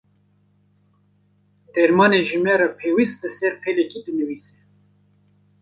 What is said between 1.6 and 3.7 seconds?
Dermanê ji me re pêwîst li ser